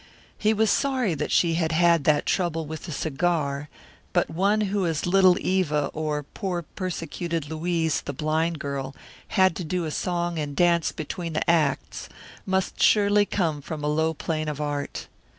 He 0.35 0.51
was 0.51 0.71
sorry 0.71 1.13
that 1.13 1.31
she 1.31 1.53
had 1.53 1.71
had 1.71 2.05
that 2.05 2.25
trouble 2.25 2.65
with 2.65 2.85
the 2.85 2.91
cigar, 2.91 3.69
but 4.13 4.31
one 4.31 4.61
who 4.61 4.87
as 4.87 5.05
Little 5.05 5.37
Eva 5.39 5.91
or 5.93 6.23
poor 6.23 6.63
persecuted 6.63 7.47
Louise, 7.51 8.01
the 8.01 8.11
blind 8.11 8.57
girl, 8.57 8.95
had 9.27 9.55
to 9.57 9.63
do 9.63 9.85
a 9.85 9.91
song 9.91 10.39
and 10.39 10.55
dance 10.55 10.91
between 10.91 11.33
the 11.33 11.47
acts 11.47 12.09
must 12.47 12.81
surely 12.81 13.27
come 13.27 13.61
from 13.61 13.83
a 13.83 13.87
low 13.87 14.15
plane 14.15 14.47
of 14.47 14.59
art. 14.59 15.05